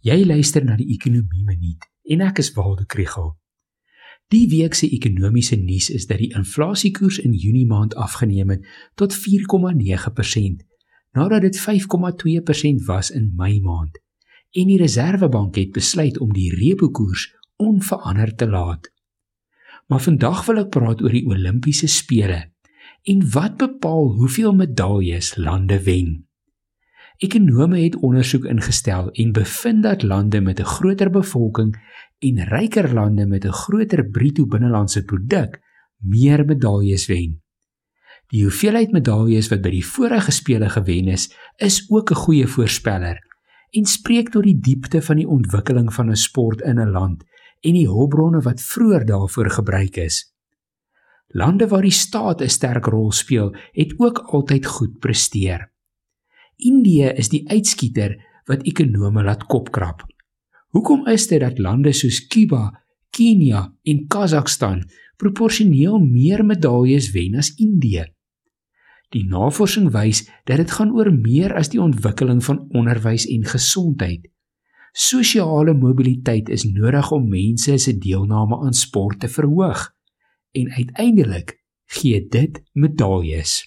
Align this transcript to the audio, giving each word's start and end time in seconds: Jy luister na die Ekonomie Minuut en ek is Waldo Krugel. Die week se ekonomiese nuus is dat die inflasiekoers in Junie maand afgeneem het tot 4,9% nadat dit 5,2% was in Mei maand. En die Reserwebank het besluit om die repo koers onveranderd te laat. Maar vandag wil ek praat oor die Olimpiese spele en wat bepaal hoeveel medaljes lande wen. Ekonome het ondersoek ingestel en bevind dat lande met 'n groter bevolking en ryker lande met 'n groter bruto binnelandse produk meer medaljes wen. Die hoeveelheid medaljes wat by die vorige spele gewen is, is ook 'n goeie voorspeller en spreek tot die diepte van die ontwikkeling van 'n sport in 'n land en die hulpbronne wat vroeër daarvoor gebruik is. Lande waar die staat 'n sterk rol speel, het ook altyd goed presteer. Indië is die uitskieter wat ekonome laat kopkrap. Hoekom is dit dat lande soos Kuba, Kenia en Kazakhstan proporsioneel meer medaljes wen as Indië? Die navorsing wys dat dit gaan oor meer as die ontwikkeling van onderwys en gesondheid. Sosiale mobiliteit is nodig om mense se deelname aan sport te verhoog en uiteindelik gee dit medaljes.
Jy 0.00 0.22
luister 0.24 0.64
na 0.64 0.78
die 0.80 0.94
Ekonomie 0.94 1.42
Minuut 1.44 1.84
en 2.08 2.22
ek 2.24 2.38
is 2.40 2.48
Waldo 2.56 2.86
Krugel. 2.88 3.34
Die 4.32 4.46
week 4.48 4.72
se 4.78 4.88
ekonomiese 4.88 5.58
nuus 5.60 5.90
is 5.92 6.06
dat 6.08 6.22
die 6.22 6.30
inflasiekoers 6.38 7.18
in 7.20 7.34
Junie 7.36 7.66
maand 7.68 7.92
afgeneem 8.00 8.54
het 8.54 8.64
tot 8.96 9.12
4,9% 9.12 10.64
nadat 11.12 11.44
dit 11.44 11.58
5,2% 11.60 12.86
was 12.86 13.10
in 13.12 13.28
Mei 13.36 13.60
maand. 13.60 14.00
En 14.56 14.72
die 14.72 14.78
Reserwebank 14.80 15.60
het 15.60 15.76
besluit 15.76 16.16
om 16.18 16.32
die 16.32 16.48
repo 16.54 16.88
koers 16.88 17.28
onveranderd 17.60 18.38
te 18.38 18.48
laat. 18.48 18.88
Maar 19.92 20.00
vandag 20.00 20.46
wil 20.48 20.64
ek 20.64 20.72
praat 20.72 21.04
oor 21.04 21.12
die 21.12 21.26
Olimpiese 21.28 21.92
spele 21.92 22.46
en 23.04 23.28
wat 23.36 23.60
bepaal 23.60 24.14
hoeveel 24.16 24.56
medaljes 24.56 25.34
lande 25.36 25.82
wen. 25.84 26.29
Ekonome 27.20 27.82
het 27.82 27.98
ondersoek 28.00 28.46
ingestel 28.48 29.10
en 29.10 29.32
bevind 29.36 29.82
dat 29.84 30.02
lande 30.02 30.40
met 30.40 30.60
'n 30.60 30.64
groter 30.64 31.10
bevolking 31.10 31.76
en 32.18 32.44
ryker 32.48 32.94
lande 32.94 33.26
met 33.26 33.44
'n 33.44 33.52
groter 33.52 34.08
bruto 34.10 34.46
binnelandse 34.46 35.04
produk 35.04 35.60
meer 35.98 36.44
medaljes 36.44 37.06
wen. 37.06 37.42
Die 38.26 38.42
hoeveelheid 38.42 38.92
medaljes 38.92 39.48
wat 39.48 39.60
by 39.60 39.70
die 39.70 39.86
vorige 39.86 40.30
spele 40.30 40.68
gewen 40.68 41.08
is, 41.08 41.36
is 41.56 41.90
ook 41.90 42.10
'n 42.10 42.14
goeie 42.14 42.46
voorspeller 42.46 43.18
en 43.70 43.84
spreek 43.84 44.28
tot 44.28 44.42
die 44.42 44.58
diepte 44.58 45.02
van 45.02 45.16
die 45.16 45.28
ontwikkeling 45.28 45.94
van 45.94 46.10
'n 46.10 46.16
sport 46.16 46.60
in 46.60 46.80
'n 46.80 46.90
land 46.90 47.24
en 47.60 47.72
die 47.72 47.88
hulpbronne 47.88 48.40
wat 48.40 48.62
vroeër 48.62 49.04
daarvoor 49.06 49.50
gebruik 49.50 49.96
is. 49.96 50.34
Lande 51.26 51.68
waar 51.68 51.82
die 51.82 51.90
staat 51.90 52.40
'n 52.40 52.48
sterk 52.48 52.86
rol 52.86 53.12
speel, 53.12 53.56
het 53.72 53.94
ook 53.96 54.18
altyd 54.18 54.66
goed 54.66 54.98
presteer. 54.98 55.70
Indië 56.60 57.12
is 57.16 57.30
die 57.32 57.42
uitskieter 57.48 58.16
wat 58.48 58.64
ekonome 58.68 59.24
laat 59.24 59.46
kopkrap. 59.50 60.04
Hoekom 60.70 61.06
is 61.10 61.26
dit 61.30 61.40
dat 61.42 61.58
lande 61.58 61.92
soos 61.96 62.20
Kuba, 62.30 62.70
Kenia 63.10 63.66
en 63.82 64.06
Kazakhstan 64.06 64.84
proporsioneel 65.18 65.98
meer 65.98 66.44
medaljes 66.46 67.10
wen 67.14 67.38
as 67.40 67.52
Indië? 67.58 68.06
Die 69.10 69.24
navorsing 69.26 69.88
wys 69.90 70.22
dat 70.46 70.60
dit 70.62 70.70
gaan 70.70 70.92
oor 70.94 71.10
meer 71.10 71.56
as 71.58 71.72
die 71.72 71.80
ontwikkeling 71.82 72.42
van 72.46 72.62
onderwys 72.70 73.26
en 73.26 73.48
gesondheid. 73.50 74.28
Sosiale 74.92 75.74
mobiliteit 75.74 76.48
is 76.48 76.64
nodig 76.66 77.10
om 77.14 77.28
mense 77.30 77.76
se 77.78 77.96
deelname 77.98 78.60
aan 78.62 78.74
sport 78.74 79.20
te 79.20 79.28
verhoog 79.28 79.88
en 80.54 80.70
uiteindelik 80.70 81.58
gee 81.90 82.22
dit 82.28 82.62
medaljes. 82.72 83.60